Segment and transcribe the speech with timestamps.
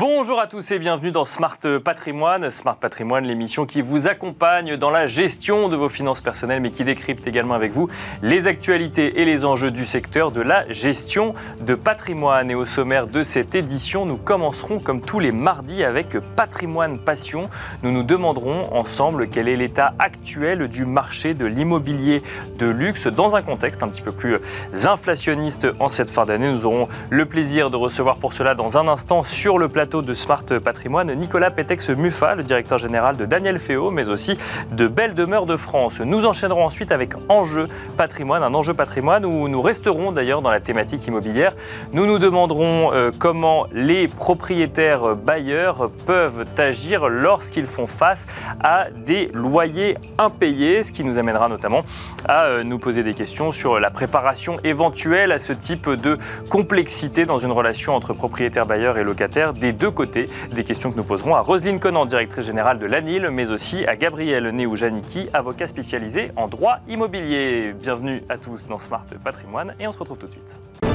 [0.00, 2.48] Bonjour à tous et bienvenue dans Smart Patrimoine.
[2.48, 6.84] Smart Patrimoine, l'émission qui vous accompagne dans la gestion de vos finances personnelles, mais qui
[6.84, 7.90] décrypte également avec vous
[8.22, 12.50] les actualités et les enjeux du secteur de la gestion de patrimoine.
[12.50, 17.50] Et au sommaire de cette édition, nous commencerons comme tous les mardis avec Patrimoine Passion.
[17.82, 22.22] Nous nous demanderons ensemble quel est l'état actuel du marché de l'immobilier
[22.56, 24.38] de luxe dans un contexte un petit peu plus
[24.86, 26.50] inflationniste en cette fin d'année.
[26.50, 30.14] Nous aurons le plaisir de recevoir pour cela dans un instant sur le plateau de
[30.14, 34.38] Smart Patrimoine, Nicolas Pétex-Muffat, le directeur général de Daniel Féo, mais aussi
[34.70, 36.00] de Belle Demeure de France.
[36.00, 37.64] Nous enchaînerons ensuite avec Enjeu
[37.96, 41.54] Patrimoine, un enjeu patrimoine où nous resterons d'ailleurs dans la thématique immobilière.
[41.92, 48.28] Nous nous demanderons euh, comment les propriétaires bailleurs peuvent agir lorsqu'ils font face
[48.62, 51.82] à des loyers impayés, ce qui nous amènera notamment
[52.26, 56.16] à euh, nous poser des questions sur la préparation éventuelle à ce type de
[56.48, 60.28] complexité dans une relation entre propriétaires bailleurs et locataires des deux côtés.
[60.52, 63.96] Des questions que nous poserons à Roselyne Conan, directrice générale de l'ANIL, mais aussi à
[63.96, 67.72] Gabriel Néou-Janiki, avocat spécialisé en droit immobilier.
[67.72, 70.89] Bienvenue à tous dans Smart Patrimoine et on se retrouve tout de suite.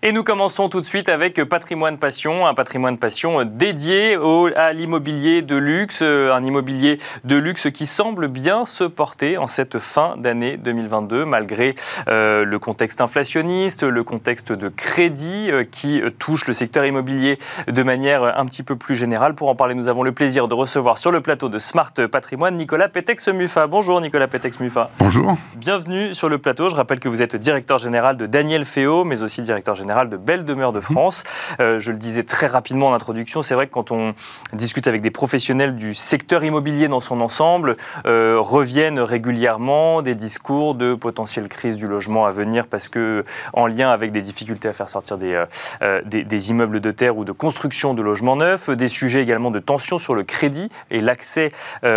[0.00, 4.16] Et nous commençons tout de suite avec Patrimoine Passion, un patrimoine passion dédié
[4.54, 9.80] à l'immobilier de luxe, un immobilier de luxe qui semble bien se porter en cette
[9.80, 11.74] fin d'année 2022, malgré
[12.08, 17.82] euh, le contexte inflationniste, le contexte de crédit euh, qui touche le secteur immobilier de
[17.82, 19.34] manière un petit peu plus générale.
[19.34, 22.56] Pour en parler, nous avons le plaisir de recevoir sur le plateau de Smart Patrimoine
[22.56, 23.66] Nicolas Pétex-Mufa.
[23.66, 24.90] Bonjour Nicolas Pétex-Mufa.
[25.00, 25.36] Bonjour.
[25.56, 26.68] Bienvenue sur le plateau.
[26.68, 30.16] Je rappelle que vous êtes directeur général de Daniel Féo, mais aussi directeur général de
[30.16, 31.24] Belle Demeure de France.
[31.60, 34.14] Euh, je le disais très rapidement en introduction, c'est vrai que quand on
[34.52, 40.74] discute avec des professionnels du secteur immobilier dans son ensemble, euh, reviennent régulièrement des discours
[40.74, 44.72] de potentielle crise du logement à venir parce que en lien avec des difficultés à
[44.74, 45.42] faire sortir des,
[45.82, 49.58] euh, des, immeubles de terre ou de construction de logements neufs, des sujets également de
[49.58, 51.50] tension sur le crédit et l'accès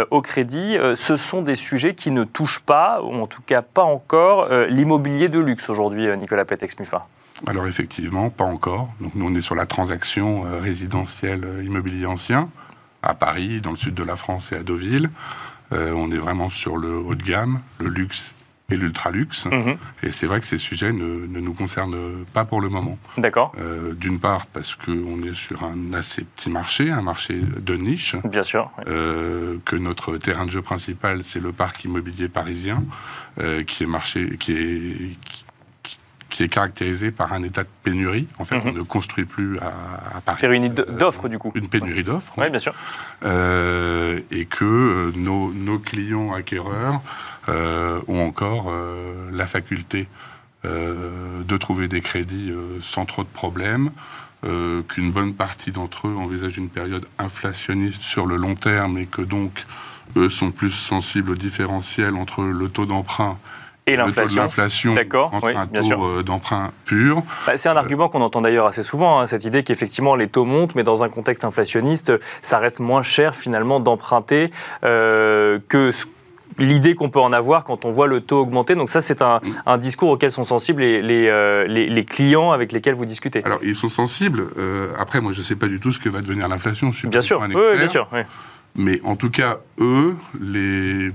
[0.09, 0.77] au crédit.
[0.95, 5.29] ce sont des sujets qui ne touchent pas, ou en tout cas pas encore, l'immobilier
[5.29, 7.03] de luxe aujourd'hui, Nicolas Petex-Muffin.
[7.47, 8.93] Alors effectivement, pas encore.
[8.99, 12.49] Donc nous on est sur la transaction euh, résidentielle euh, immobilier ancien
[13.03, 15.09] à Paris, dans le sud de la France et à Deauville.
[15.73, 18.35] Euh, on est vraiment sur le haut de gamme, le luxe
[18.69, 19.47] et l'ultra-luxe.
[19.47, 19.77] Mhm.
[20.03, 22.97] Et c'est vrai que ces sujets ne, nous concernent pas pour le moment.
[23.17, 23.53] D'accord.
[23.97, 28.15] D'une part, parce qu'on est sur un assez petit marché, un marché de niche.
[28.23, 28.71] Bien sûr.
[28.85, 32.81] que notre terrain de jeu principal, c'est le parc immobilier parisien,
[33.67, 35.17] qui est marché, qui est,
[36.41, 38.27] qui est caractérisé par un état de pénurie.
[38.39, 38.77] En fait, on mhm.
[38.77, 40.41] ne construit plus à, à Paris.
[40.41, 41.51] Pénurie d'offres, du coup.
[41.53, 42.33] Une pénurie d'offres.
[42.37, 42.73] Oui, bien sûr.
[43.23, 47.01] Euh, et que euh, nos, nos, clients acquéreurs
[47.47, 48.73] euh, ont encore
[49.31, 50.07] la faculté
[50.63, 53.91] de trouver des crédits sans trop de problèmes.
[54.43, 59.23] qu'une bonne partie d'entre eux envisagent une période inflationniste sur le long terme et que
[59.23, 59.63] donc
[60.15, 63.39] eux sont plus sensibles au différentiel entre le taux d'emprunt
[63.87, 64.93] et l'inflation.
[64.93, 67.23] D'accord, un taux euh, d'emprunt pur.
[67.47, 70.45] Bah, c'est un argument qu'on entend d'ailleurs assez souvent, hein, cette idée qu'effectivement les taux
[70.45, 74.51] montent, mais dans un contexte inflationniste, ça reste moins cher finalement d'emprunter
[74.83, 75.91] euh, que
[76.57, 78.75] l'idée qu'on peut en avoir quand on voit le taux augmenter.
[78.75, 79.39] Donc ça, c'est un,
[79.77, 83.41] discours auquel sont sensibles les, euh, les, les, clients avec lesquels vous discutez.
[83.45, 84.47] Alors, ils sont sensibles.
[84.99, 86.91] après, moi, je ne sais pas du tout ce que va devenir l'inflation.
[86.91, 87.71] Je suis bien sûr, un expert.
[87.71, 88.07] Oui, bien sûr.
[88.75, 91.11] Mais en tout cas, eux, les,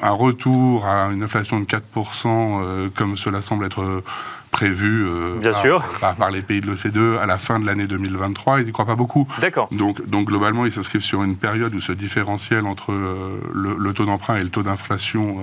[0.00, 1.80] un retour à une inflation de 4%,
[2.26, 4.02] euh, comme cela semble être
[4.50, 5.84] prévu euh, Bien par, sûr.
[6.00, 8.94] Par, les pays de l'OCDE à la fin de l'année 2023, ils n'y croient pas
[8.94, 9.28] beaucoup.
[9.40, 9.68] D'accord.
[9.70, 14.06] Donc, donc globalement, ils s'inscrivent sur une période où ce différentiel entre euh, le, taux
[14.06, 15.42] d'emprunt et le taux d'inflation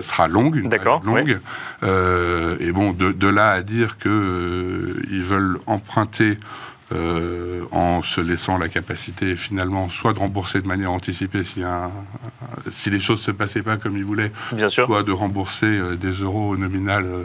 [0.00, 1.40] sera longue, D'accord, longue.
[1.82, 4.10] et bon, de, de, là à dire qu'ils
[5.22, 6.38] veulent emprunter
[6.92, 11.90] euh, en se laissant la capacité finalement soit de rembourser de manière anticipée si, un,
[12.66, 14.32] si les choses se passaient pas comme ils voulaient,
[14.68, 17.24] soit de rembourser euh, des euros nominal euh,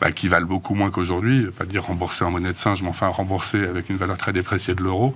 [0.00, 3.08] bah, qui valent beaucoup moins qu'aujourd'hui, pas dire rembourser en monnaie de singe, mais enfin
[3.08, 5.14] rembourser avec une valeur très dépréciée de l'euro.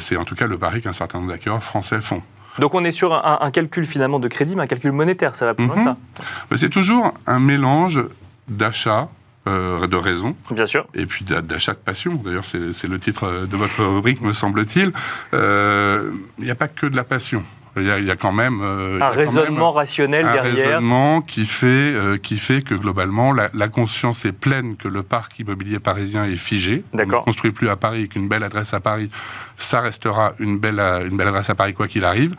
[0.00, 2.22] c'est en tout cas le pari qu'un certain nombre d'acquéreurs français font.
[2.58, 5.54] Donc on est sur un, calcul finalement de crédit, mais un calcul monétaire, ça va
[5.54, 5.84] plus loin mhm.
[5.84, 8.00] ça C'est toujours un mélange
[8.48, 9.08] d'achat,
[9.46, 10.34] euh, de raison.
[10.50, 10.86] Bien sûr.
[10.94, 12.14] Et puis d'achat de passion.
[12.14, 14.92] D'ailleurs, c'est le titre de votre rubrique, me semble-t-il.
[15.34, 17.44] Euh, il n'y a pas que de la passion.
[17.76, 20.44] Il y, a, quand même euh, un raisonnement rationnel derrière.
[20.44, 21.92] Un raisonnement qui fait
[22.22, 26.84] qui fait que globalement la, conscience est pleine que le parc immobilier parisien est figé.
[26.92, 29.10] On ne construit plus à Paris, qu'une belle adresse à Paris,
[29.56, 32.36] ça restera une belle une belle adresse à Paris quoi qu'il arrive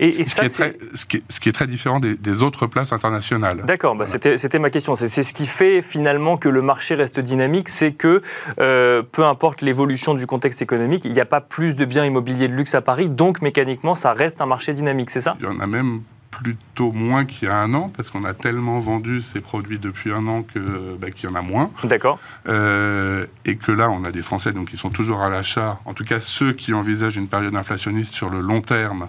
[0.00, 2.14] Et, ce, ça, qui est très, ce, qui est, ce, qui est très, différent des,
[2.14, 3.62] des autres places internationales.
[3.64, 4.94] D'accord, bah c'était ma question.
[4.94, 8.22] C'est ce qui fait finalement que le marché reste dynamique, c'est que
[8.60, 12.48] euh, peu importe l'évolution du contexte économique, il n'y a pas plus de biens immobiliers
[12.48, 15.36] de luxe à Paris, donc mécaniquement, ça reste un marché dynamique, c'est ça?
[15.40, 18.34] Il y en a même plutôt moins qu'il y a un an, parce qu'on a
[18.34, 20.60] tellement vendu ces produits depuis un an que
[21.00, 21.70] bah, qu'il y en a moins.
[21.84, 22.18] D'accord.
[22.48, 25.80] Euh, et que là, on a des Français donc qui sont toujours à l'achat.
[25.84, 29.08] En tout cas, ceux qui envisagent une période inflationniste sur le long terme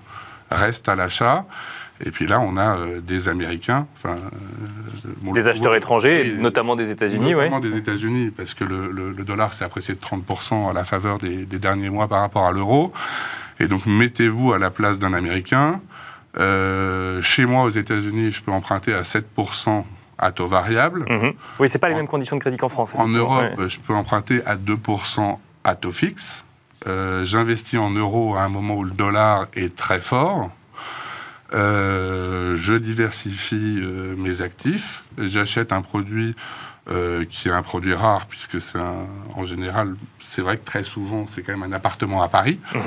[0.50, 1.46] restent à l'achat.
[2.06, 6.92] Et puis là, on a euh, des Américains, enfin, euh, des acheteurs étrangers, notamment des
[6.92, 7.34] États-Unis.
[7.34, 10.86] Notamment des États-Unis, parce que le, le, le dollar s'est apprécié de 30% à la
[10.86, 12.94] faveur des, des derniers mois par rapport à l'euro.
[13.60, 15.82] Et donc, mettez-vous à la place d'un Américain.
[16.38, 19.84] Euh, chez moi, aux États-Unis, je peux emprunter à 7%
[20.18, 21.06] à taux variable.
[21.10, 21.32] Mmh.
[21.60, 22.92] Oui, c'est pas les mêmes conditions de crédit qu'en France.
[22.96, 23.70] En Europe, ouais.
[23.70, 26.46] je peux emprunter à 2% à taux fixe.
[26.88, 30.52] Euh, J'investis en euros à un moment où le dollar est très fort.
[31.54, 35.04] Euh, je diversifie euh, mes actifs.
[35.18, 36.36] J'achète un produit
[36.90, 41.26] euh, qui est un produit rare, puisque c'est en général, c'est vrai que très souvent,
[41.28, 42.60] c'est quand même un appartement à Paris.
[42.74, 42.80] Mmh.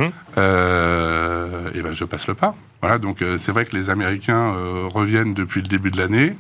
[1.75, 2.55] et ben, je passe le pas.
[2.81, 4.55] Voilà, donc c'est vrai que les Américains
[4.93, 6.37] reviennent depuis le début de l'année.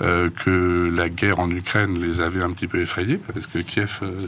[0.00, 4.00] Euh, que la guerre en Ukraine les avait un petit peu effrayés, parce que Kiev,
[4.02, 4.26] euh,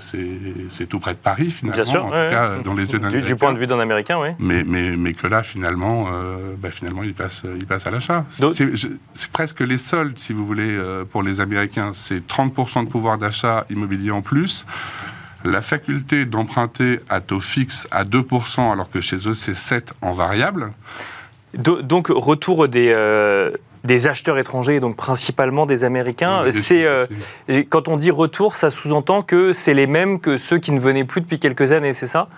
[0.71, 2.63] c'est tout près de Paris, finalement, Bien sûr, en ouais, tout cas, ouais.
[2.63, 4.29] dans les yeux d'un du, du, point de vue d'un Américain, oui.
[4.39, 8.25] Mais, mais, mais que là, finalement, euh, bah, finalement il passe, il passe à l'achat.
[8.31, 11.91] C'est presque les soldes, si vous voulez, euh, pour les Américains.
[11.95, 14.67] C'est 30% de pouvoir d'achat immobilier en plus.
[15.45, 20.13] La faculté d'emprunter à taux fixe à 2%, alors que chez eux, c'est 7 en
[20.13, 20.73] variable.
[21.55, 23.51] Donc, retour des, euh,
[23.87, 26.43] des acheteurs étrangers, donc principalement des Américains.
[26.44, 27.06] Oui, c'est euh,
[27.71, 31.05] quand on dit retour, ça sous-entend que c'est les mêmes que ceux qui ne venaient
[31.05, 32.29] plus depuis quelques années, c'est ça?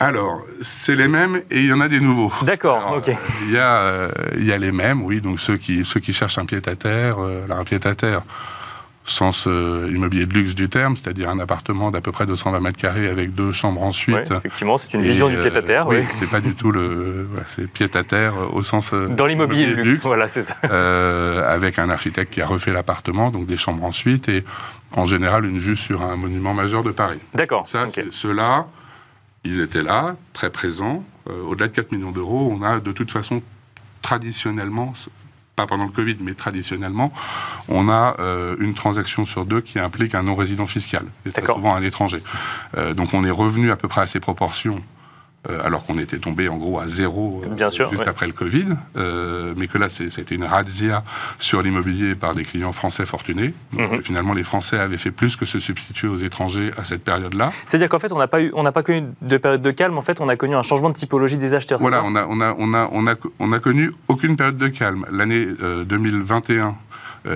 [0.00, 2.32] Alors, c'est les mêmes et il y en a des nouveaux.
[2.42, 3.16] D'accord, ok.
[3.46, 6.12] Il y, a, euh, il y a les mêmes, oui, donc ceux qui, ceux qui
[6.12, 8.22] cherchent un pied-à-terre, euh, un pied-à-terre,
[9.04, 12.78] sens euh, immobilier de luxe du terme, c'est-à-dire un appartement d'à peu près 220 mètres
[12.80, 14.14] carrés avec deux chambres ensuite.
[14.14, 15.86] Ouais, effectivement, c'est une vision du pied-à-terre.
[15.88, 16.06] oui, oui.
[16.12, 19.90] c'est pas du tout le, voilà, c'est pied-à-terre au sens euh, dans l'immobilier de luxe.
[19.90, 20.06] luxe.
[20.06, 20.56] Voilà, c'est ça.
[20.64, 24.44] Euh, avec un architecte qui a refait l'appartement, donc des chambres ensuite, et
[24.92, 27.20] en général une vue sur un monument majeur de Paris.
[27.34, 27.68] D'accord.
[27.68, 28.06] Ça, okay.
[28.10, 28.66] ceux-là,
[29.44, 31.04] ils étaient là, très présents.
[31.28, 33.42] Euh, Au-delà de 4 millions d'euros, on a de toute façon
[34.00, 34.94] traditionnellement
[35.56, 37.12] pas pendant le Covid, mais traditionnellement,
[37.68, 41.74] on a euh, une transaction sur deux qui implique un non-résident fiscal, et très souvent
[41.74, 42.22] un étranger.
[42.76, 44.82] Euh, donc on est revenu à peu près à ces proportions,
[45.48, 48.08] alors qu'on était tombé en gros à zéro Bien sûr, juste ouais.
[48.08, 48.66] après le Covid,
[48.96, 51.02] euh, mais que là c'était une razzia
[51.38, 53.52] sur l'immobilier par des clients français fortunés.
[53.72, 53.86] Donc, Mhm.
[53.86, 54.02] mm -hmm.
[54.02, 57.50] Finalement, les Français avaient fait plus que se substituer aux étrangers à cette période-là.
[57.66, 59.02] C'est-à-dire qu'en fait, on n'a pas eu, on n'a pas connu
[59.32, 59.96] de période de calme.
[59.98, 61.78] En fait, on a connu un changement de typologie des acheteurs.
[61.80, 64.68] Voilà, on a, on a, on a, on a, on a connu aucune période de
[64.68, 65.02] calme.
[65.18, 66.70] L'année euh, 2021 euh,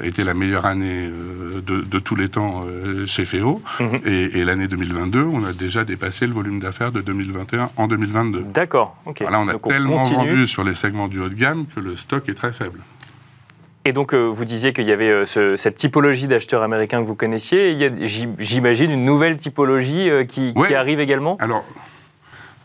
[0.03, 3.63] était la meilleure année euh, de, de, tous les temps euh, chez FEO.
[3.79, 4.01] -hmm.
[4.07, 8.43] Et, et l'année 2022, on a déjà dépassé le volume d'affaires de 2021 en 2022.
[8.53, 8.97] D'accord.
[9.07, 9.19] ok.
[9.23, 10.31] Voilà, on a Donc, tellement continue.
[10.31, 12.81] vendu sur les segments du haut de gamme que le stock est très faible.
[13.89, 17.07] Et donc, euh, vous disiez qu'il y avait euh, ce, cette typologie d'acheteurs américains que
[17.07, 17.71] vous connaissiez.
[17.71, 17.91] Il y a,
[18.41, 20.67] j'imagine, une nouvelle typologie euh, qui, ouais.
[20.69, 21.37] qui, arrive également?
[21.39, 21.65] Alors,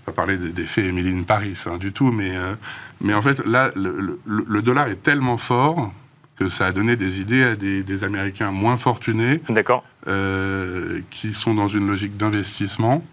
[0.08, 2.56] on va parler des, des faits Emily in Paris hein, du tout, mais, euh,
[3.02, 3.92] mais en fait, là, le,
[4.26, 5.94] le, le, dollar est tellement fort
[6.42, 9.42] que ça a donné des idées à des, des Américains moins fortunés,
[10.08, 13.04] euh, qui sont dans une logique d'investissement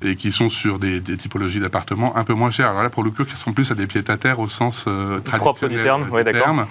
[0.00, 2.68] et qui sont sur des, des typologies d'appartements un peu moins chers.
[2.68, 5.40] Alors là, pour le coup, qui sont plus à des pieds-à-terre au sens euh, traditionnel
[5.40, 6.66] propre du terme, ouais, terme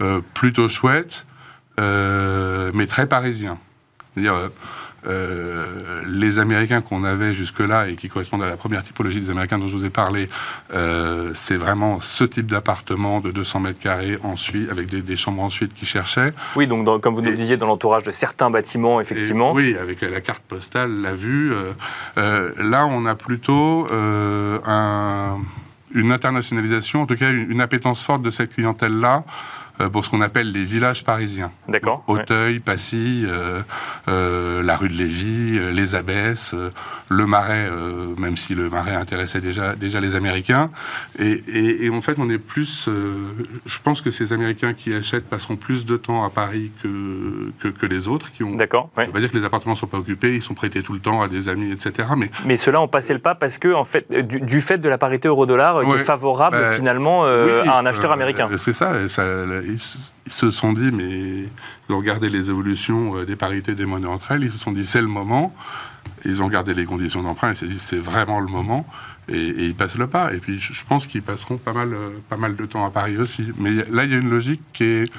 [0.00, 1.26] euh, plutôt chouette,
[1.78, 3.58] euh, mais très parisien.
[4.14, 4.50] C'est-à-dire,
[5.06, 9.58] euh, les Américains qu'on avait jusque-là et qui correspondent à la première typologie des Américains
[9.58, 10.28] dont je vous ai parlé,
[10.72, 15.42] euh, c'est vraiment ce type d'appartement de 200 mètres carrés ensuite, avec des, des chambres
[15.42, 16.32] ensuite qui cherchaient.
[16.56, 19.52] Oui, donc dans, comme vous nous le disiez, dans l'entourage de certains bâtiments, effectivement.
[19.52, 21.52] Et, oui, avec la carte postale, la vue.
[22.18, 25.38] Euh, là, on a plutôt un,
[25.94, 29.24] une internationalisation, en tout cas une, une appétence forte de cette clientèle-là
[29.92, 31.50] pour ce qu'on appelle les villages parisiens.
[31.68, 32.04] D'accord.
[32.06, 32.60] Auteuil, ouais.
[32.60, 33.62] Passy, euh,
[34.08, 36.70] euh, la rue de Lévis, euh, les Abbesses, euh,
[37.08, 40.70] le Marais, euh, même si le Marais intéressait déjà, déjà les Américains.
[41.18, 42.88] Et, et, et en fait, on est plus.
[43.66, 47.68] je pense que ces Américains qui achètent passeront plus de temps à Paris que, que,
[47.68, 48.32] que les autres.
[48.32, 48.54] qui ont.
[48.56, 48.90] D'accord.
[48.96, 49.04] Ouais.
[49.04, 50.92] Ça veut pas dire que les appartements ne sont pas occupés, ils sont prêtés tout
[50.92, 52.08] le temps à des amis, etc.
[52.16, 54.88] Mais, mais ceux-là ont passé le pas parce que, en fait, du, du fait de
[54.88, 55.86] la parité euro-dollar ouais.
[55.86, 58.48] qui est favorable bah, finalement oui, à un acheteur américain.
[58.58, 59.24] C'est ça, ça
[59.66, 59.80] ils,
[60.26, 61.48] ils, se sont dit, mais
[61.88, 64.72] ils ont regardé les évolutions euh, des parités des monnaies entre elles, ils se sont
[64.72, 65.54] dit c'est le moment.
[66.24, 68.86] Ils ont regardé les conditions d'emprunt et se sont dit c'est vraiment le moment.
[69.28, 70.32] et, ils passent le pas.
[70.34, 71.94] Et puis je pense qu'ils passeront pas mal,
[72.28, 73.52] pas mal de temps à Paris aussi.
[73.56, 75.12] Mais là, il y a une logique qui est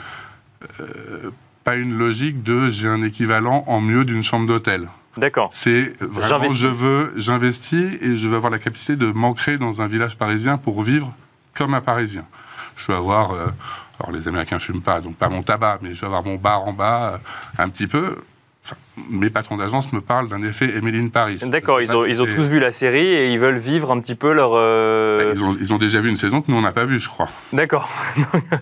[1.63, 4.89] pas une logique de j'ai un équivalent en mieux d'une chambre d'hôtel.
[5.17, 5.50] D'accord.
[5.53, 9.88] C'est vraiment je veux, j'investis et je veux avoir la capacité de m'ancrer dans un
[9.88, 11.13] village parisien pour vivre
[11.53, 12.25] comme un Parisien.
[12.75, 13.47] Je veux avoir, euh,
[14.00, 16.63] alors les Américains fument pas, donc pas mon tabac, mais je veux avoir mon bar
[16.63, 17.17] en bas, euh,
[17.57, 18.23] un petit peu
[19.09, 21.39] mes patrons d'agence me parlent d'un effet Emeline Paris.
[21.43, 24.13] D'accord, ils, ont, ils ont tous vu la série et ils veulent vivre un petit
[24.13, 24.51] peu leur.
[24.53, 26.85] Euh, bah, ils, ont, ils, ont, déjà vu une saison que nous on n'a pas
[26.85, 27.27] vue, je crois.
[27.53, 27.89] D'accord.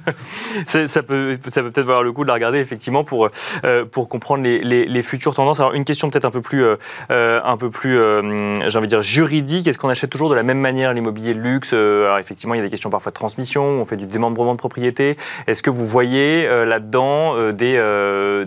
[0.65, 3.29] ça peut ça peut peut-être valoir le coup de la regarder effectivement pour
[3.65, 5.59] euh, pour comprendre les, les, futures tendances.
[5.59, 9.01] Alors une question peut-être un peu plus euh, un peu plus j'ai envie de dire
[9.01, 9.67] juridique.
[9.67, 11.73] Est-ce qu'on achète toujours de la même manière l'immobilier de luxe?
[11.73, 13.63] Alors effectivement il y a des questions parfois de transmission.
[13.63, 15.17] On fait du démembrement de propriété.
[15.47, 17.81] Est-ce que vous voyez là-dedans des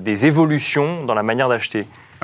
[0.01, 1.74] des évolutions dans la manière d'acheter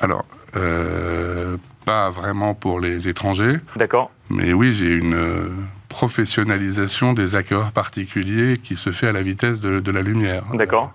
[0.00, 0.25] alors,
[0.57, 3.57] euh, pas vraiment pour les étrangers.
[3.76, 4.11] D'accord.
[4.30, 5.49] Mais oui, j'ai une euh,
[5.88, 10.45] professionnalisation des acquéreurs particuliers qui se fait à la vitesse de, la lumière.
[10.54, 10.92] D'accord.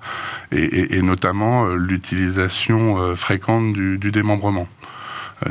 [0.51, 4.67] Et, notamment euh, l'utilisation fréquente du, démembrement.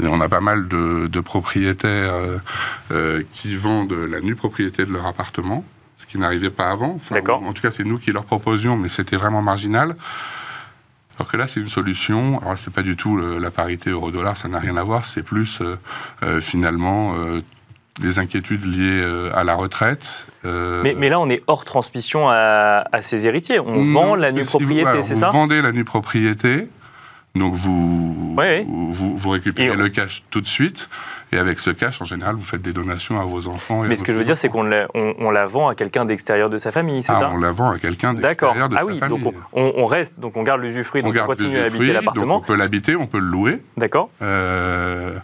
[0.03, 2.15] On a pas mal de, propriétaires
[3.33, 5.63] qui vendent la nue propriété de leur appartement,
[5.99, 6.99] ce qui n'arrivait pas avant.
[7.11, 7.43] D'accord.
[7.43, 9.95] En tout cas, c'est nous qui leur proposions, mais c'était vraiment marginal.
[11.19, 12.41] Alors que là, c'est une solution.
[12.41, 15.05] Alors, c'est pas du tout la parité euro-dollar, ça n'a rien à voir.
[15.05, 15.79] C'est plus euh,
[16.23, 17.41] euh, finalement euh,
[18.01, 20.27] des inquiétudes liées à la retraite.
[20.43, 23.61] Mais, mais, là, on est hors transmission à, ses héritiers.
[23.61, 25.31] On vend la nue propriété, c'est ça?
[25.31, 26.69] Vous vendez la nue propriété.
[27.37, 30.89] Donc vous, vous, vous, récupérez le cash tout de suite.
[31.35, 33.83] Et avec ce cash, en général, vous faites des donations à vos enfants.
[33.83, 36.49] Mais ce que je veux dire, c'est qu'on la, on, la vend à quelqu'un d'extérieur
[36.49, 38.85] de sa famille, c'est ah, ça On la vend à quelqu'un d'extérieur de ah, sa
[38.87, 39.21] oui, famille.
[39.21, 42.37] Donc on, reste, donc on garde l'usufruit, donc on, on continue à habiter l'appartement.
[42.37, 43.61] On peut l'habiter, on peut le louer.
[43.77, 44.11] D'accord.
[44.23, 45.19] Euh,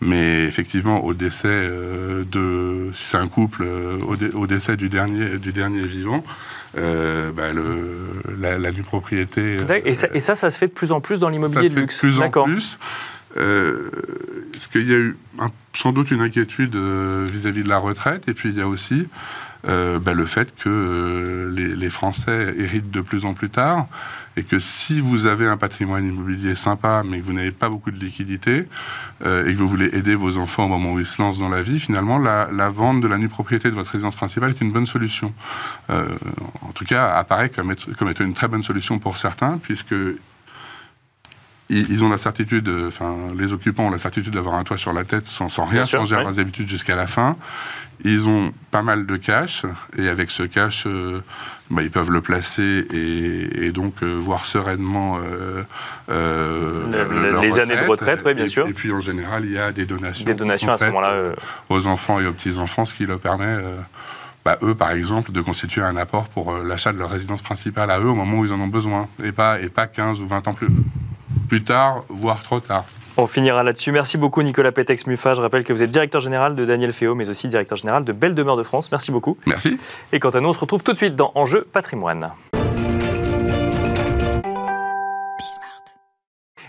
[0.00, 3.98] mais effectivement, au décès euh, de, si c'est un couple, euh,
[4.34, 6.22] au, décès du dernier, du dernier vivant,
[6.76, 9.58] euh, bah, le, la, la, propriété.
[9.84, 11.96] Et ça, et, ça, ça, se fait de plus en plus dans l'immobilier de luxe.
[11.96, 12.78] De plus en plus.
[13.36, 13.90] Euh,
[14.52, 15.16] parce qu'il y a eu
[15.74, 19.06] sans doute une inquiétude vis-à-vis de la retraite, et puis il y a aussi
[19.68, 23.86] euh, bah, le fait que euh, les, Français héritent de plus en plus tard
[24.36, 27.90] et que si vous avez un patrimoine immobilier sympa mais que vous n'avez pas beaucoup
[27.90, 28.66] de liquidités
[29.24, 31.48] euh, et que vous voulez aider vos enfants au moment où ils se lancent dans
[31.48, 34.72] la vie, finalement la, vente de la nue propriété de votre résidence principale est une
[34.72, 35.32] bonne solution.
[35.88, 39.94] en tout cas, apparaît comme, comme étant une très bonne solution pour certains puisque
[41.68, 45.04] ils, ont la certitude, enfin, les occupants ont la certitude d'avoir un toit sur la
[45.04, 47.36] tête sans, sans rien changer à leurs habitudes jusqu'à la fin.
[48.04, 49.64] Ils ont pas mal de cash,
[49.96, 51.22] et avec ce cash, euh,
[51.70, 55.18] bah, ils peuvent le placer et, donc euh, voir sereinement
[56.08, 56.82] euh,
[57.40, 58.68] les années de retraite, oui, bien sûr.
[58.68, 61.32] Et puis en général, il y a des donations, des donations à ce moment-là
[61.68, 63.56] aux enfants et aux petits-enfants, ce qui leur permet
[64.44, 67.98] bah, eux, par exemple, de constituer un apport pour l'achat de leur résidence principale à
[67.98, 70.46] eux au moment où ils en ont besoin, et pas, et pas 15 ou 20
[70.46, 70.68] ans plus,
[71.46, 72.84] plus tard, voire trop tard.
[73.16, 73.92] On finira là-dessus.
[73.92, 75.34] Merci beaucoup Nicolas Pétex-Muffat.
[75.34, 78.12] Je rappelle que vous êtes directeur général de Daniel Féo, mais aussi directeur général de
[78.12, 78.90] Belle Demeure de France.
[78.92, 79.38] Merci beaucoup.
[79.46, 79.78] Merci.
[80.12, 82.30] Et quant à nous, on se retrouve tout de suite dans Enjeu patrimoine.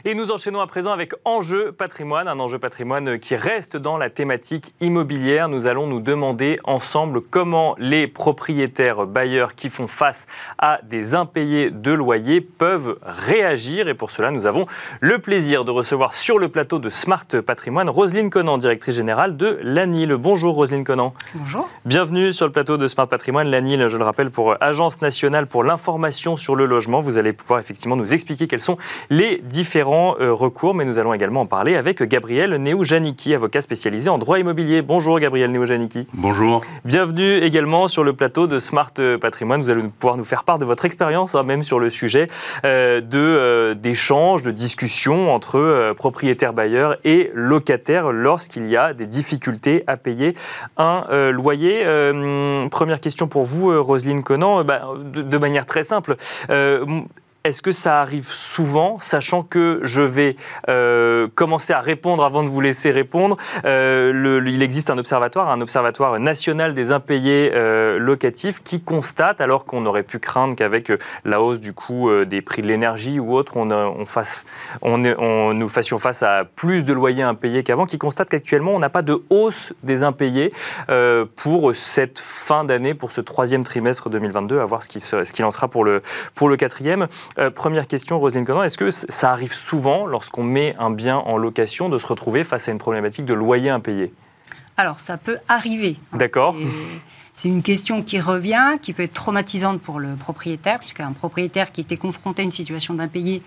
[0.10, 4.10] Et nous enchaînons à présent avec Enjeu patrimoine, un enjeu patrimoine qui reste dans la
[4.10, 5.50] thématique immobilière.
[5.50, 10.26] Nous allons nous demander ensemble comment les propriétaires bailleurs qui font face
[10.60, 13.90] à des impayés de loyer peuvent réagir.
[13.90, 14.66] Et pour cela, nous avons
[15.02, 19.60] le plaisir de recevoir sur le plateau de Smart Patrimoine Roselyne Conan, directrice générale de
[19.62, 20.16] l'ANIL.
[20.16, 21.14] Bonjour Roselyne Conan.
[21.36, 21.68] Bonjour.
[21.84, 23.50] Bienvenue sur le plateau de Smart Patrimoine.
[23.50, 27.02] L'ANIL, je le rappelle, pour Agence nationale pour l'information sur le logement.
[27.02, 28.78] Vous allez pouvoir effectivement nous expliquer quels sont
[29.10, 34.10] les différents euh, recours, mais nous allons également en parler avec Gabriel Néo-Janicki, avocat spécialisé
[34.10, 34.82] en droit immobilier.
[34.82, 36.08] Bonjour Gabriel Néo-Janicki.
[36.14, 36.62] Bonjour.
[36.86, 39.62] Bienvenue également sur le plateau de Smart Patrimoine.
[39.62, 42.28] Vous allez pouvoir nous faire part de votre expérience, hein, même sur le sujet
[42.66, 49.06] euh, de euh, d'échanges, de discussions entre propriétaires bailleurs et locataires lorsqu'il y a des
[49.06, 50.36] difficultés à payer
[50.78, 51.86] un loyer.
[52.70, 54.82] première question pour vous, Roselyne Conan, bah,
[55.14, 56.16] de, de, manière très simple
[57.48, 60.36] est-ce que ça arrive souvent, sachant que je vais
[60.70, 65.62] euh, commencer à répondre avant de vous laisser répondre euh, Il existe un observatoire, un
[65.62, 70.92] observatoire national des impayés euh, locatifs qui constate, alors qu'on aurait pu craindre qu'avec
[71.24, 74.44] la hausse du coût des prix de l'énergie ou autre, on, fasse,
[74.82, 78.90] on, nous fassions face à plus de loyers impayés qu'avant, qui constate qu'actuellement on n'a
[78.90, 80.52] pas de hausse des impayés
[81.36, 85.68] pour cette fin d'année, pour ce troisième trimestre 2022, à voir ce qu'il en sera
[85.68, 86.02] pour le,
[86.36, 87.08] pour le quatrième.
[87.40, 91.38] Euh, première question, Roselyne Conan, est-ce que ça arrive souvent, lorsqu'on met un bien en
[91.38, 94.14] location, de se retrouver face à une problématique de loyer impayé?
[94.76, 95.98] Alors, ça peut arriver.
[96.14, 96.18] Hein.
[96.18, 96.56] D'accord.
[97.34, 101.82] C'est une question qui revient, qui peut être traumatisante pour le propriétaire, puisqu'un propriétaire qui
[101.82, 103.44] était confronté à une situation d'impayé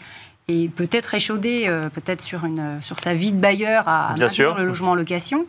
[0.50, 4.56] et peut-être échaudé, euh, peut-être sur, une, sur sa vie de bailleur à, Bien sûr.
[4.56, 5.46] le logement en location.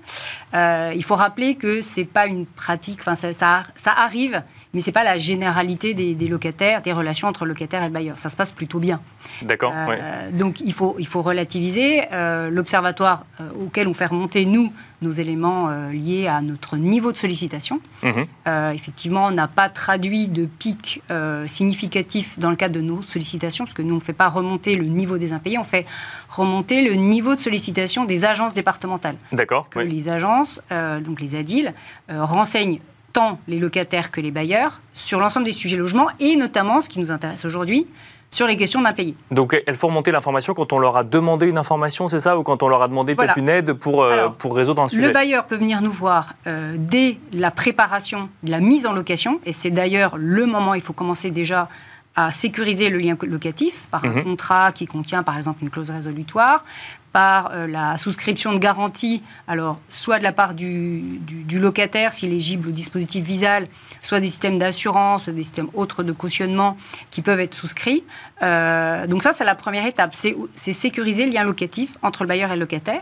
[0.53, 4.81] Euh, il faut rappeler que c'est pas une pratique, enfin ça, ça, ça, arrive, mais
[4.81, 8.17] c'est pas la généralité des, des, locataires, des relations entre le locataire et le bailleur.
[8.17, 9.01] Ça se passe plutôt bien.
[9.41, 9.73] D'accord.
[9.75, 12.03] Euh, donc il faut, il faut relativiser.
[12.13, 17.17] Euh, L'observatoire euh, auquel on fait remonter, nous, nos éléments liés à notre niveau de
[17.17, 18.27] sollicitation, Mhm.
[18.75, 21.01] effectivement, on n'a pas traduit de pic
[21.47, 24.75] significatif dans le cadre de nos sollicitations, parce que nous, on ne fait pas remonter
[24.75, 25.85] le niveau des impayés, on fait
[26.29, 29.15] remonter le niveau de sollicitation des agences départementales.
[29.31, 29.69] D'accord.
[29.75, 29.87] Oui.
[29.89, 31.73] les agences, euh, donc les ADIL,
[32.09, 32.79] euh, renseignent
[33.13, 36.99] tant les locataires que les bailleurs sur l'ensemble des sujets logement et notamment, ce qui
[36.99, 37.87] nous intéresse aujourd'hui,
[38.33, 39.13] sur les questions d'impayés.
[39.29, 42.43] Donc elles font remonter l'information quand on leur a demandé une information, c'est ça Ou
[42.43, 43.33] quand on leur a demandé Voilà.
[43.33, 45.91] peut-être une aide pour, euh, Alors, pour résoudre un sujet Le bailleur peut venir nous
[45.91, 50.71] voir euh, dès la préparation de la mise en location, et c'est d'ailleurs le moment
[50.71, 51.67] où il faut commencer déjà
[52.15, 54.17] à sécuriser le lien locatif par Mhm.
[54.17, 56.63] un contrat qui contient par exemple une clause résolutoire,
[57.11, 61.19] par euh, la souscription de garantie, alors soit de la part du,
[61.51, 63.67] locataire s'il est éligible au dispositif Visal,
[64.01, 66.77] soit des systèmes d'assurance, des systèmes autres de cautionnement
[67.09, 68.03] qui peuvent être souscrits.
[68.41, 72.51] Euh, donc ça, c'est la première étape, c'est sécuriser le lien locatif entre le bailleur
[72.51, 73.01] et le locataire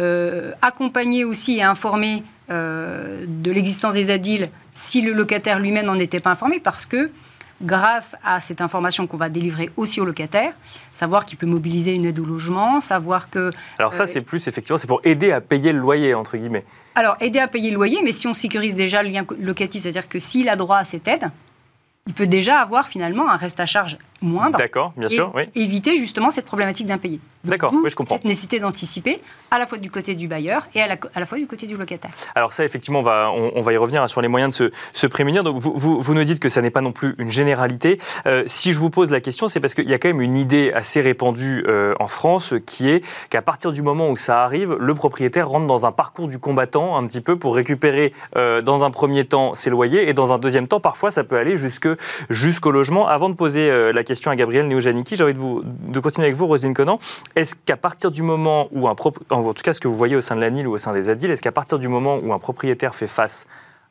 [0.00, 6.18] euh, accompagner aussi et informer de l'existence des ADIL si le locataire lui-même n'en était
[6.18, 7.10] pas informé, parce que
[7.60, 10.52] grâce à cette information qu'on va délivrer aussi au locataire,
[10.92, 13.50] savoir qu'il peut mobiliser une aide au logement, savoir que...
[13.78, 16.64] Alors ça, euh, c'est plus, effectivement, c'est pour aider à payer le loyer, entre guillemets.
[16.94, 20.08] Alors, aider à payer le loyer, mais si on sécurise déjà le lien locatif, c'est-à-dire
[20.08, 21.30] que s'il a droit à cette aide,
[22.06, 24.58] il peut déjà avoir finalement un reste à charge moindre.
[24.58, 25.44] D'accord, bien et sûr, oui.
[25.54, 27.20] éviter justement cette problématique d'impayé.
[27.44, 28.16] D'accord, oui, je comprends.
[28.16, 29.22] Cette nécessité d'anticiper,
[29.52, 31.66] à la fois du côté du bailleur et à la, à la fois du côté
[31.68, 32.10] du locataire.
[32.34, 34.68] Alors ça, effectivement, on va, on, on va y revenir hein, sur les moyens de
[34.68, 35.44] se, se prémunir.
[35.44, 38.00] Donc vous, vous, vous nous dites que ça n'est pas non plus une généralité.
[38.26, 40.36] Euh, si je vous pose la question, c'est parce qu'il y a quand même une
[40.36, 44.74] idée assez répandue euh, en France qui est qu'à partir du moment où ça arrive,
[44.74, 48.82] le propriétaire rentre dans un parcours du combattant un petit peu pour récupérer euh, dans
[48.82, 51.88] un premier temps ses loyers et dans un deuxième temps, parfois, ça peut aller jusque,
[52.30, 53.06] jusqu'au logement.
[53.06, 56.36] Avant de poser la question à Gabriel Neojaniki, j'ai envie de, vous, de continuer avec
[56.36, 56.98] vous, Roselyne Conan.
[57.36, 60.16] Est-ce qu'à partir du moment où un prop- en tout cas ce que vous voyez
[60.16, 62.32] au sein de l'ANIL ou au sein des ADIL, est-ce qu'à partir du moment où
[62.32, 63.46] un propriétaire fait face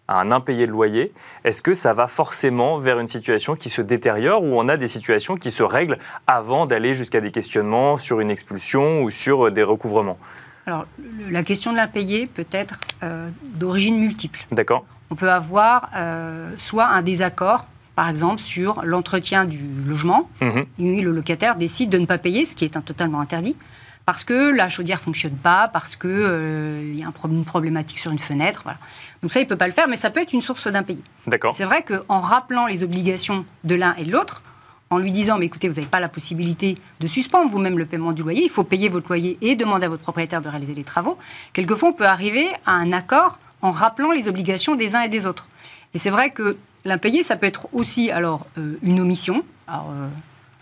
[0.08, 1.12] à un impayé de loyer,
[1.44, 4.88] est-ce que ça va forcément vers une situation qui se détériore ou on a des
[4.88, 9.52] situations qui se règlent avant d'aller jusqu'à des questionnements sur une expulsion ou sur euh,
[9.52, 10.18] des recouvrements?
[10.66, 10.86] Alors,
[11.30, 14.46] la question de l'impayé peut être euh, d'origine multiple.
[14.52, 20.30] D'accord On peut avoir euh, soit un désaccord, par exemple, sur l'entretien du logement,
[20.78, 23.56] et le locataire décide de ne pas payer, ce qui est un- totalement interdit,
[24.06, 28.20] parce que la chaudière fonctionne pas, parce qu'il y a un une problématique sur une
[28.20, 28.62] fenêtre.
[28.64, 28.78] Voilà.
[29.24, 31.02] Donc ça, il peut pas le faire, mais ça peut être une source d'impayé.
[31.26, 31.56] D'accord.
[31.56, 34.44] C'est vrai qu'en rappelant les obligations de l'un et de l'autre,
[34.92, 38.12] en lui disant, mais écoutez, vous n'avez pas la possibilité de suspendre vous-même le paiement
[38.12, 40.84] du loyer, il faut payer votre loyer et demander à votre propriétaire de réaliser les
[40.84, 41.18] travaux,
[41.52, 45.26] quelquefois on peut arriver à un accord en rappelant les obligations des uns et des
[45.26, 45.48] autres.
[45.96, 46.58] Et c'est vrai que
[46.88, 49.44] l'impayé, ça peut être aussi alors euh, une omission.
[49.68, 50.08] Alors, euh,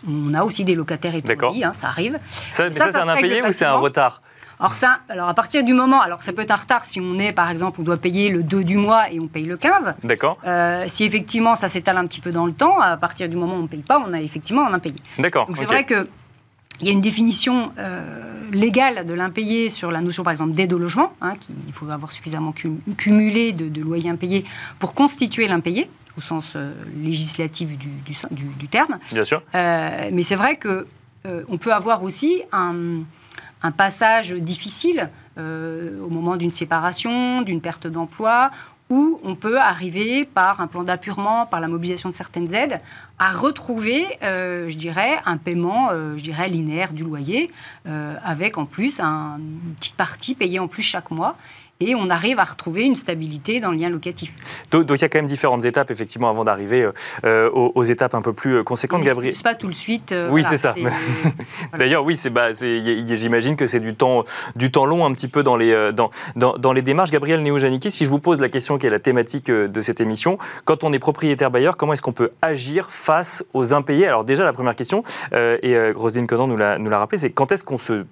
[0.08, 2.18] on a aussi des locataires étourdis, hein, ça arrive.
[2.52, 4.20] Ça, Mais mais ça, ça, ça c'est un impayé ou c'est un retard
[4.60, 7.18] Alors ça, alors à partir du moment, alors ça peut être un retard si on
[7.18, 9.94] est par exemple, on doit payer le 2 du mois et on paye le 15.
[10.04, 13.36] D'accord Euh, si effectivement ça s'étale un petit peu dans le temps, à partir du
[13.36, 14.96] moment où on ne paye pas, on a effectivement un impayé.
[15.18, 15.46] D'accord.
[15.46, 16.06] Donc c'est vrai que
[16.80, 18.02] il y a une définition euh,
[18.52, 21.14] légale de l'impayé sur la notion, par exemple, d'aide au logement.
[21.22, 24.44] hein, qui- il faut avoir suffisamment cum- cumulé de, de loyers impayés
[24.78, 28.98] pour constituer l'impayé, au sens euh, législatif du, du- du- du terme.
[29.12, 29.42] Bien sûr.
[29.54, 30.86] Euh, mais c'est vrai que
[31.26, 33.00] euh, on peut avoir aussi un,
[33.62, 38.50] un passage difficile euh, au moment d'une séparation, d'une perte d'emploi,
[38.88, 42.80] où on peut arriver par un plan d'appurement, par la mobilisation de certaines aides,
[43.18, 47.50] à retrouver, euh, je dirais, un paiement, euh, je dirais, linéaire du loyer,
[48.24, 51.36] avec en plus un- une petite partie payée en plus chaque mois.
[51.80, 54.32] Et on arrive à retrouver une stabilité dans le lien locatif.
[54.70, 56.88] Donc donc, il y a quand même différentes étapes, effectivement, avant d'arriver
[57.24, 59.24] euh, aux, aux étapes un peu plus euh, On conséquentes, Gabriel.
[59.26, 60.12] n'expulse pas tout de suite.
[60.12, 60.74] euh, Oui, voilà, c'est ça.
[61.78, 65.42] D'ailleurs, oui, c'est, bah, j'imagine que c'est du temps, du temps long un petit peu
[65.42, 67.10] dans les, dans, dans, dans les démarches.
[67.10, 70.38] Gabriel Néo-Janiki, si je vous pose la question qui est la thématique de cette émission,
[70.64, 74.06] quand on est propriétaire bailleur, comment est-ce qu'on peut agir face aux impayés?
[74.06, 77.30] Alors déjà, la première question, euh, et Roselyne Conan nous l'a, nous l'a rappelé, c'est
[77.30, 78.04] quand est-ce qu'on se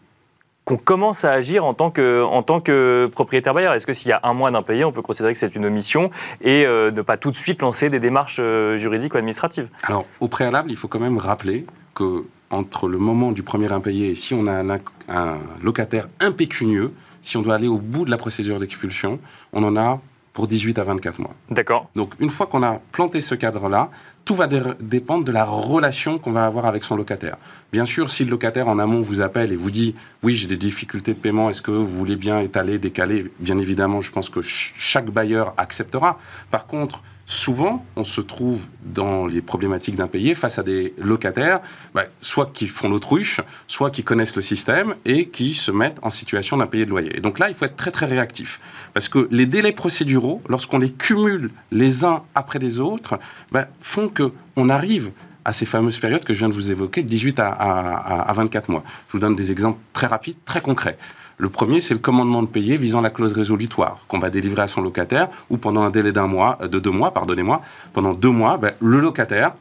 [0.65, 3.75] qu'on commence à agir en tant que, propriétaire bailleur.
[3.75, 6.11] Est-ce que s'il y a un mois d'impayé, on peut considérer que c'est une omission
[6.41, 9.69] et euh, ne pas tout de suite lancer des démarches euh, juridiques ou administratives?
[9.83, 14.11] Alors, au préalable, il faut quand même rappeler que entre le moment du premier impayé
[14.11, 14.63] et si on a
[15.09, 19.19] un locataire impécunieux, si on doit aller au bout de la procédure d'expulsion,
[19.53, 20.01] on en a
[20.35, 21.35] pour 18 à 24 mois.
[21.49, 21.89] D'accord.
[21.95, 23.89] Donc une fois qu'on a planté ce cadre-là,
[24.25, 27.37] tout va dépendre de la relation qu'on va avoir avec son locataire.
[27.73, 30.57] Bien sûr, si le locataire en amont vous appelle et vous dit oui, j'ai des
[30.57, 33.31] difficultés de paiement, est-ce que vous voulez bien étaler, décaler?
[33.39, 36.19] Bien évidemment, je pense que chaque bailleur acceptera.
[36.51, 41.61] Par contre, souvent, on se trouve dans les problématiques d'impayés face à des locataires,
[41.95, 46.11] bah, soit qui font l'autruche, soit qui connaissent le système et qui se mettent en
[46.11, 47.17] situation d'impayé de loyer.
[47.17, 48.61] Et donc là, il faut être très réactif.
[48.93, 53.19] Parce que les délais procéduraux, lorsqu'on les cumule les uns après les autres,
[53.53, 55.11] bah, font qu'on arrive
[55.45, 58.83] à ces fameuses périodes que je viens de vous évoquer, 18 à, à 24 mois.
[59.09, 60.97] Je vous donne des exemples très rapides, très concrets.
[61.39, 64.67] Le premier, c'est le commandement de payer visant la clause résolutoire qu'on va délivrer à
[64.67, 68.31] son locataire, ou pendant un délai d'un mois, euh, de deux mois, pardonnez-moi, pendant deux
[68.31, 69.53] mois, ben, le locataire,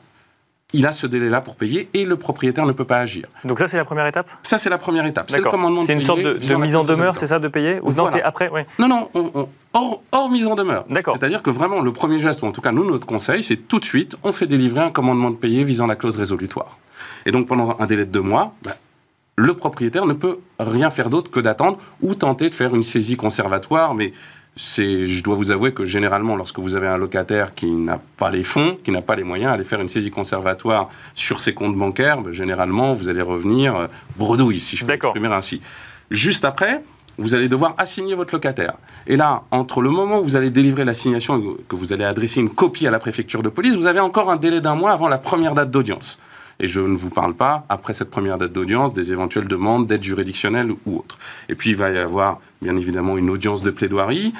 [0.73, 3.27] il a ce délai-là pour payer et le propriétaire ne peut pas agir.
[3.43, 4.27] Donc ça, c'est la première étape?
[4.41, 5.29] Ça, c'est la première étape.
[5.29, 7.79] C'est le commandement de C'est une sorte de, mise en demeure, c'est ça, de payer
[7.83, 9.09] Ou non, c'est après Non, non,
[9.73, 10.85] hors, mise en demeure.
[10.89, 11.15] D'accord.
[11.19, 13.79] C'est-à-dire que vraiment, le premier geste, ou en tout cas, nous, notre conseil, c'est tout
[13.79, 16.77] de suite, on fait délivrer un commandement de payer visant la clause résolutoire.
[17.25, 18.73] Et donc, pendant un délai de deux mois, ben,
[19.35, 23.17] le propriétaire ne peut rien faire d'autre que d'attendre ou tenter de faire une saisie
[23.17, 24.13] conservatoire, mais
[24.55, 28.29] c'est, je dois vous avouer que généralement, lorsque vous avez un locataire qui n'a pas
[28.29, 31.75] les fonds, qui n'a pas les moyens, aller faire une saisie conservatoire sur ses comptes
[31.75, 35.59] bancaires, ben, généralement, vous allez revenir euh, bredouille, si je peux m'exprimer ainsi.
[36.11, 36.83] Juste après,
[37.17, 38.75] vous allez devoir assigner votre locataire.
[39.07, 42.39] Et là, entre le moment où vous allez délivrer l'assignation et que vous allez adresser
[42.39, 45.07] une copie à la préfecture de police, vous avez encore un délai d'un mois avant
[45.07, 46.19] la première date d'audience.
[46.59, 50.03] Et je ne vous parle pas, après cette première date d'audience, des éventuelles demandes d'aide
[50.03, 51.17] juridictionnelle ou autre.
[51.49, 54.33] Et puis, il va y avoir, bien évidemment, une audience de plaidoirie.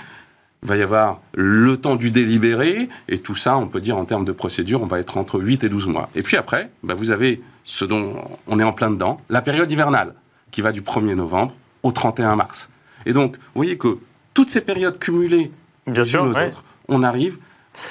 [0.63, 4.05] Il va y avoir le temps du délibéré, et tout ça, on peut dire en
[4.05, 6.09] termes de procédure, on va être entre 8 et 12 mois.
[6.15, 8.15] Et puis après, bah, vous avez ce dont
[8.47, 10.13] on est en plein dedans, la période hivernale,
[10.51, 12.69] qui va du 1er novembre au 31 mars.
[13.05, 13.97] Et donc, vous voyez que
[14.33, 15.51] toutes ces périodes cumulées,
[15.85, 17.37] Bien sûr, autres, on arrive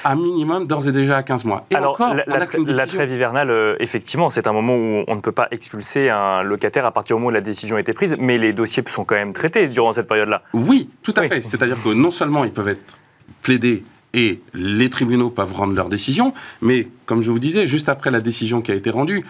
[0.05, 1.66] à minimum d'ores et déjà à 15 mois.
[1.71, 5.33] Et Alors, encore, la, trêve hivernale, euh, effectivement, c'est un moment où on ne peut
[5.33, 8.38] pas expulser un locataire à partir du moment où la décision a été prise, mais
[8.38, 10.42] les dossiers sont quand même traités durant cette période-là.
[10.53, 11.42] Oui, tout à fait.
[11.42, 12.97] C'est-à-dire que non seulement ils peuvent être
[13.42, 18.11] plaidés et les tribunaux peuvent rendre leur décision, mais comme je vous disais, juste après
[18.11, 19.25] la décision qui a été rendue,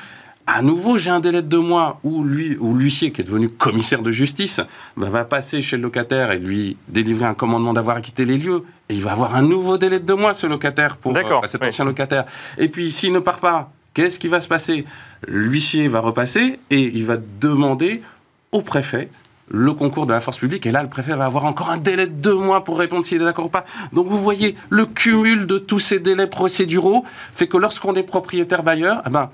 [0.47, 3.49] à nouveau, j'ai un délai de deux mois où lui, ou l'huissier qui est devenu
[3.49, 4.61] commissaire de justice
[4.97, 8.65] bah, va passer chez le locataire et lui délivrer un commandement d'avoir quitté les lieux.
[8.89, 11.63] Et il va avoir un nouveau délai de deux mois, ce locataire, pour euh, cet
[11.63, 12.25] ancien locataire.
[12.59, 14.85] Et puis, s'il ne part pas, qu'est-ce qui va se passer?
[15.27, 18.03] L'huissier va repasser et il va demander
[18.51, 19.11] au préfet
[19.49, 20.67] le concours de la force publique.
[20.67, 23.21] Et là, le préfet va avoir encore un délai de deux mois pour répondre s'il
[23.21, 23.65] est d'accord ou pas.
[23.93, 28.63] Donc, vous voyez, le cumul de tous ces délais procéduraux fait que lorsqu'on est propriétaire
[28.63, 29.31] bailleur, eh ben,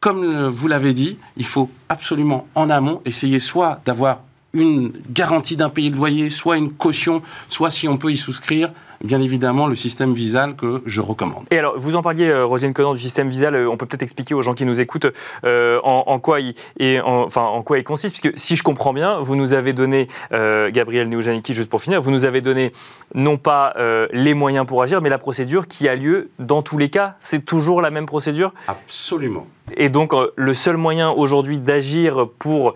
[0.00, 4.20] comme vous l'avez dit, il faut absolument en amont essayer soit d'avoir
[4.54, 8.70] une garantie d'un pays de loyer, soit une caution, soit si on peut y souscrire,
[9.04, 11.44] bien évidemment le système Visal que je recommande.
[11.50, 13.54] Et alors, vous en parliez, euh, Rosine Conan, du système Visal.
[13.54, 15.06] Euh, on peut peut-être expliquer aux gens qui nous écoutent
[15.44, 19.20] euh, en, quoi il, et enfin, en quoi il consiste, puisque si je comprends bien,
[19.20, 22.72] vous nous avez donné, Gabriel Neojaniki, juste pour finir, vous nous avez donné
[23.14, 23.74] non pas
[24.12, 27.16] les moyens pour agir, mais la procédure qui a lieu dans tous les cas.
[27.20, 28.52] C'est toujours la même procédure?
[28.66, 29.46] Absolument.
[29.76, 32.74] Et donc, le seul moyen aujourd'hui d'agir pour,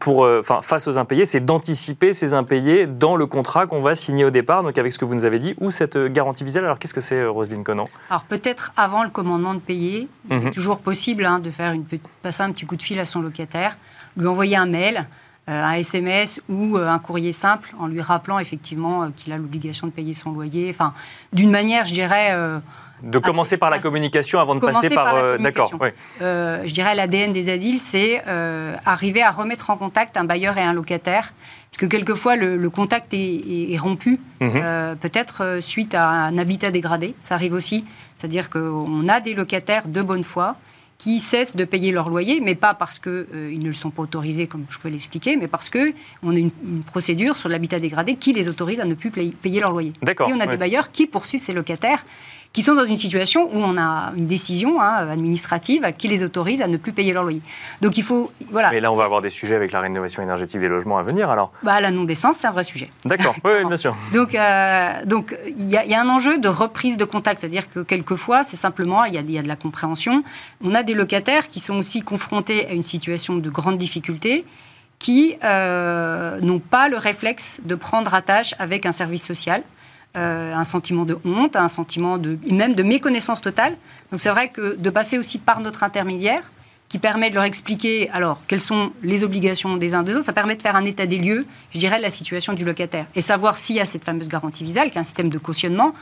[0.00, 0.28] pour,
[0.62, 4.62] face aux impayés, c'est d'anticiper ces impayés dans le contrat qu'on va signer au départ,
[4.62, 6.64] donc avec ce que vous nous avez dit, ou cette euh, garantie visuelle.
[6.64, 7.88] Alors qu'est-ce que c'est, euh, Roselyne Conan?
[8.10, 10.50] Alors peut-être avant le commandement de payer, il est mhm.
[10.50, 11.84] toujours possible hein, de faire une,
[12.22, 13.76] passer un petit coup de fil à son locataire,
[14.16, 15.06] lui envoyer un mail,
[15.48, 19.92] euh, un SMS ou un courrier simple en lui rappelant effectivement qu'il a l'obligation de
[19.92, 20.70] payer son loyer.
[20.70, 20.94] Enfin,
[21.32, 22.36] d'une manière, je dirais.
[23.02, 25.38] De commencer par la communication avant de passer par.
[25.38, 25.72] D'accord.
[26.20, 28.22] je dirais l'ADN des ADIL, c'est
[28.84, 31.32] arriver à remettre en contact un bailleur et un locataire
[31.72, 34.50] parce que quelquefois, le, contact est, rompu, mhm.
[34.56, 37.14] euh, peut-être euh, suite à un habitat dégradé.
[37.22, 37.86] Ça arrive aussi.
[38.18, 40.56] C'est-à-dire qu'on a des locataires de bonne foi
[40.98, 44.02] qui cessent de payer leur loyer, mais pas parce qu'ils euh, ne le sont pas
[44.02, 46.50] autorisés, comme je pouvais l'expliquer, mais parce qu'on a une,
[46.84, 49.94] procédure sur l'habitat dégradé qui les autorise à ne plus payer leur loyer.
[50.06, 52.04] Et on a des bailleurs qui poursuivent ces locataires
[52.52, 56.60] qui sont dans une situation où on a une décision hein, administrative qui les autorise
[56.60, 57.40] à ne plus payer leur loyer.
[57.80, 58.30] Donc il faut.
[58.50, 58.70] Voilà.
[58.70, 61.30] Mais là, on va avoir des sujets avec la rénovation énergétique des logements à venir
[61.30, 62.90] alors bah, La non-décence, c'est un vrai sujet.
[63.04, 63.96] D'accord, oui, bien sûr.
[64.12, 68.42] Donc euh, donc il y, a un enjeu de reprise de contact, c'est-à-dire que quelquefois,
[68.44, 70.22] c'est simplement, il y, a, y a de la compréhension.
[70.62, 74.44] On a des locataires qui sont aussi confrontés à une situation de grande difficulté
[74.98, 79.62] qui euh, n'ont pas le réflexe de prendre attache avec un service social.
[80.14, 83.78] Euh, un sentiment de honte, un sentiment de, même de méconnaissance totale.
[84.10, 86.42] Donc c'est vrai que de passer aussi par notre intermédiaire,
[86.90, 90.26] qui permet de leur expliquer alors quelles sont les obligations des uns des autres.
[90.26, 93.06] Ça permet de faire un état des lieux, je dirais, de la situation du locataire
[93.14, 95.94] et savoir s'il y a cette fameuse garantie visale, qui est un système de cautionnement.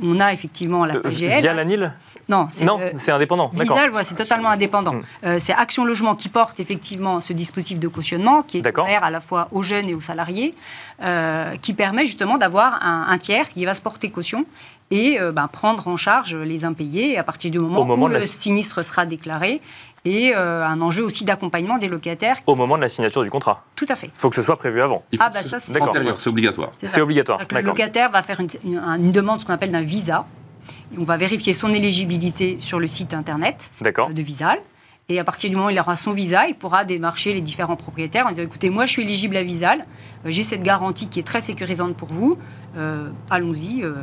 [0.00, 1.40] On a effectivement la PGL.
[1.40, 1.92] via la NIL
[2.28, 3.50] non, c'est indépendant.
[3.52, 4.94] Visal, voilà, c'est totalement indépendant.
[4.94, 5.02] Hmm.
[5.24, 9.10] Euh, c'est Action Logement qui porte effectivement ce dispositif de cautionnement qui est ouvert à
[9.10, 10.54] la fois aux jeunes et aux salariés,
[11.02, 14.44] euh, qui permet justement d'avoir un, tiers qui va se porter caution
[14.90, 18.84] et euh, ben, prendre en charge les impayés à partir du moment, où le sinistre
[18.84, 19.60] sera déclaré
[20.04, 22.36] et un enjeu aussi d'accompagnement des locataires.
[22.46, 24.06] Au moment de la signature du contrat Tout à fait.
[24.06, 25.02] Il faut que ce soit prévu avant.
[25.18, 26.70] ah, bah ça, c'est obligatoire.
[26.82, 27.40] C'est obligatoire.
[27.52, 30.24] Le locataire va faire une, une demande, ce qu'on appelle d'un visa.
[30.98, 34.58] On va vérifier son éligibilité sur le site internet de Visal.
[35.08, 37.76] Et à partir du moment où il aura son visa, il pourra démarcher les différents
[37.76, 39.80] propriétaires en disant écoutez, moi je suis éligible à Visal,
[40.24, 42.38] euh, j'ai cette garantie qui est très sécurisante pour vous,
[42.76, 43.84] euh, allons-y.
[43.84, 43.94] Euh,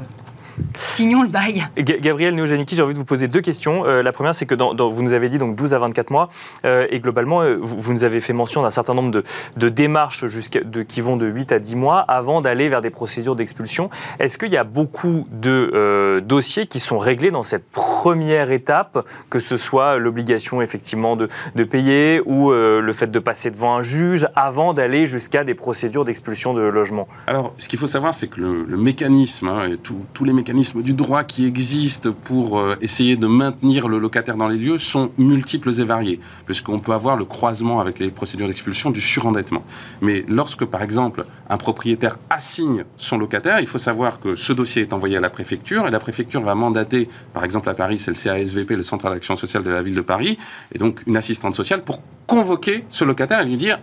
[0.78, 1.66] Signons le bail.
[1.78, 3.86] Gabriel Neojaniki, j'ai envie de vous poser deux questions.
[3.86, 6.30] Euh, la première, c'est que dans, vous nous avez dit donc 12 à 24 mois,
[6.66, 9.12] euh, et globalement, euh, vous, nous avez fait mention d'un certain nombre
[9.58, 13.36] de, démarches de, qui vont de 8 à 10 mois avant d'aller vers des procédures
[13.36, 13.90] d'expulsion.
[14.20, 19.40] Est-ce qu'il y a beaucoup de dossiers qui sont réglés dans cette première étape, que
[19.40, 21.28] ce soit l'obligation effectivement de,
[21.64, 26.54] payer ou le fait de passer devant un juge avant d'aller jusqu'à des procédures d'expulsion
[26.54, 27.08] de logement?
[27.28, 30.82] Alors, ce qu'il faut savoir, c'est que le, mécanisme, hein, et tous les mécanismes mécanismes
[30.82, 35.10] du droit qui existent pour euh, essayer de maintenir le locataire dans les lieux sont
[35.18, 39.64] multiples et variés, puisqu'on peut avoir le croisement avec les procédures d'expulsion du surendettement.
[40.02, 44.82] Mais lorsque, par exemple, un propriétaire assigne son locataire, il faut savoir que ce dossier
[44.82, 48.12] est envoyé à la préfecture, et la préfecture va mandater, par exemple à Paris, c'est
[48.12, 50.38] le CASVP, le Centre d'Action Sociale de la Ville de Paris,
[50.76, 53.80] et donc une assistante sociale pour convoquer ce locataire et lui dire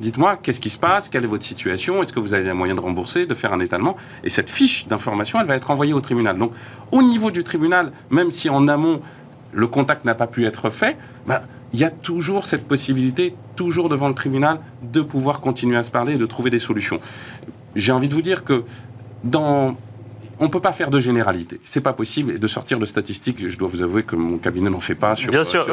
[0.00, 2.78] Dites-moi, qu'est-ce qui se passe Quelle est votre situation Est-ce que vous avez les moyens
[2.78, 3.96] de rembourser, de faire un étalement?
[4.22, 6.38] Et cette fiche d'information, elle va être envoyée au tribunal.
[6.38, 6.52] Donc,
[6.92, 9.00] au niveau du tribunal, même si en amont,
[9.52, 10.96] le contact n'a pas pu être fait,
[11.26, 15.82] bah, il y a toujours cette possibilité, toujours devant le tribunal, de pouvoir continuer à
[15.82, 17.00] se parler et de trouver des solutions.
[17.74, 18.64] J'ai envie de vous dire que
[19.24, 19.76] dans
[20.40, 21.60] on ne peut pas faire de généralité.
[21.64, 22.32] C'est pas possible.
[22.32, 25.14] Et de sortir de statistiques, je dois vous avouer que mon cabinet n'en fait pas
[25.14, 25.64] sur, Bien sûr.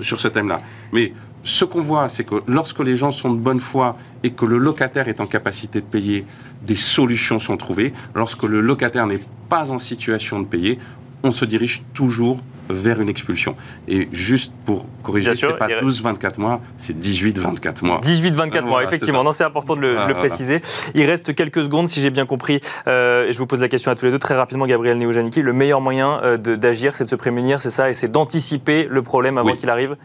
[0.00, 0.60] sur, ce thème-là.
[0.92, 1.12] Mais
[1.44, 4.58] ce qu'on voit, c'est que lorsque les gens sont de bonne foi et que le
[4.58, 6.24] locataire est en capacité de payer,
[6.62, 7.92] des solutions sont trouvées.
[8.14, 10.78] Lorsque le locataire n'est pas en situation de payer,
[11.24, 13.56] on se dirige toujours vers une expulsion.
[13.88, 18.00] Et juste pour corriger, ce n'est pas 12-24 mois, c'est 18-24 mois.
[18.00, 19.24] 18-24 mois, effectivement.
[19.24, 20.62] Non, c'est important de le, préciser.
[20.94, 23.90] Il reste quelques secondes, si j'ai bien compris, euh, et je vous pose la question
[23.90, 25.42] à tous les deux très rapidement, Gabriel Neojaniki.
[25.42, 29.02] Le meilleur moyen euh, d'agir, c'est de se prémunir, c'est ça, et c'est d'anticiper le
[29.02, 29.96] problème avant qu'il arrive?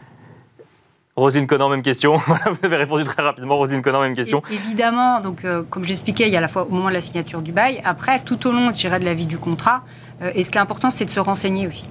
[1.16, 2.16] Roselyne Conan, même question.
[2.18, 3.56] vous avez répondu très rapidement.
[3.56, 4.42] Roselyne Conan, même question.
[4.50, 7.00] évidemment, donc, euh, comme j'expliquais, il y a à la fois au moment de la
[7.00, 9.82] signature du bail, après, tout au long, je de la vie du contrat.
[10.34, 11.84] et ce qui est important, c'est de se renseigner aussi.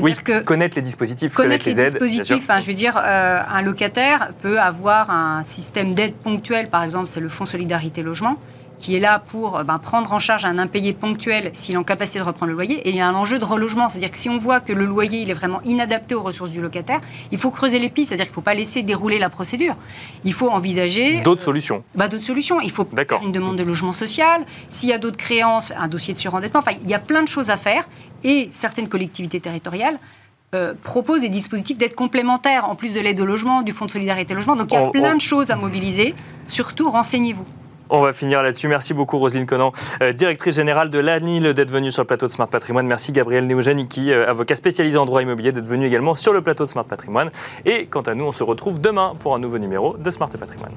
[0.00, 2.48] Oui, que connaître les dispositifs, connaître, les, aides, dispositifs.
[2.60, 7.20] je veux dire, euh, un locataire peut avoir un système d'aide ponctuelle, par exemple, c'est
[7.20, 8.38] le Fonds Solidarité Logement,
[8.78, 11.84] qui est là pour euh, ben, prendre en charge un impayé ponctuel s'il est en
[11.84, 12.76] capacité de reprendre le loyer.
[12.86, 14.84] Et il y a un enjeu de relogement, c'est-à-dire que si on voit que le
[14.84, 17.00] loyer il est vraiment inadapté aux ressources du locataire,
[17.32, 19.76] il faut creuser les pistes, c'est-à-dire qu'il ne faut pas laisser dérouler la procédure.
[20.24, 21.82] Il faut envisager d'autres solutions.
[21.94, 22.60] Bah, d'autres solutions.
[22.60, 24.44] Il faut faire une demande de logement social.
[24.70, 26.60] S'il y a d'autres créances, un dossier de surendettement.
[26.60, 27.88] Enfin, il y a plein de choses à faire.
[28.24, 29.98] Et certaines collectivités territoriales
[30.54, 33.90] euh, proposent des dispositifs d'aide complémentaire, en plus de l'aide au logement, du Fonds de
[33.90, 34.56] solidarité logement.
[34.56, 36.14] Donc il y a plein de choses à mobiliser.
[36.46, 37.44] Surtout, renseignez-vous.
[37.90, 38.68] On va finir là-dessus.
[38.68, 39.72] Merci beaucoup Roselyne Conan,
[40.02, 42.86] euh, directrice générale de l'ANIL, d'être venue sur le plateau de Smart Patrimoine.
[42.86, 46.64] Merci Gabriel Neojaniki, euh, avocat spécialisé en droit immobilier, d'être venu également sur le plateau
[46.64, 47.30] de Smart Patrimoine.
[47.64, 50.74] Et quant à nous, on se retrouve demain pour un nouveau numéro de Smart Patrimoine.